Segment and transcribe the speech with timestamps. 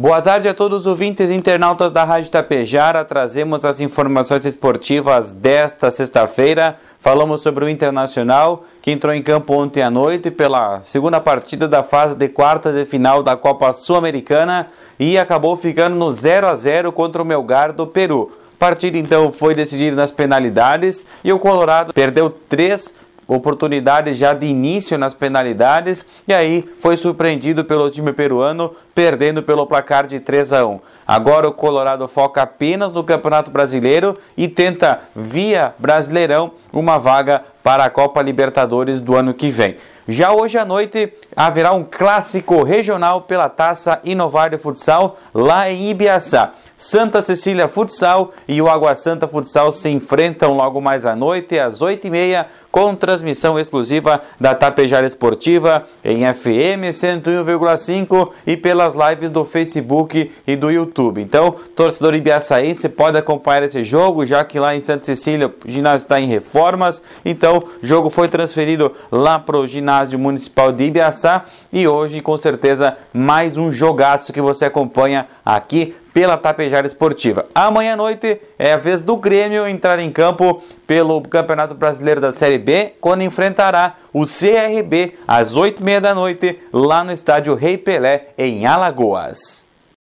[0.00, 3.04] Boa tarde a todos os ouvintes e internautas da Rádio Tapejara.
[3.04, 6.76] Trazemos as informações esportivas desta sexta-feira.
[7.00, 11.82] Falamos sobre o Internacional, que entrou em campo ontem à noite pela segunda partida da
[11.82, 14.68] fase de quartas de final da Copa Sul-Americana
[15.00, 18.30] e acabou ficando no 0 a 0 contra o Melgar do Peru.
[18.54, 22.94] A partida então foi decidida nas penalidades e o Colorado perdeu três
[23.28, 29.66] oportunidades já de início nas penalidades e aí foi surpreendido pelo time peruano, perdendo pelo
[29.66, 30.80] placar de 3 a 1.
[31.06, 37.84] Agora o Colorado foca apenas no Campeonato Brasileiro e tenta via Brasileirão uma vaga para
[37.84, 39.76] a Copa Libertadores do ano que vem.
[40.08, 45.90] Já hoje à noite haverá um clássico regional pela Taça Inovar de Futsal lá em
[45.90, 46.54] Ibiaçá.
[46.78, 51.82] Santa Cecília Futsal e o Água Santa Futsal se enfrentam logo mais à noite, às
[51.82, 60.30] 8h30, com transmissão exclusiva da Tapejara Esportiva em FM 101,5 e pelas lives do Facebook
[60.46, 61.20] e do YouTube.
[61.20, 66.04] Então, torcedor ibiaçaense pode acompanhar esse jogo, já que lá em Santa Cecília o ginásio
[66.04, 67.02] está em reformas.
[67.24, 72.36] Então, o jogo foi transferido lá para o ginásio municipal de Ibiaçá e hoje, com
[72.36, 77.46] certeza, mais um jogaço que você acompanha aqui pela Tapejara Esportiva.
[77.54, 82.32] Amanhã à noite é a vez do Grêmio entrar em campo pelo Campeonato Brasileiro da
[82.32, 88.30] Série B, quando enfrentará o CRB às 8h30 da noite lá no estádio Rei Pelé,
[88.36, 89.67] em Alagoas.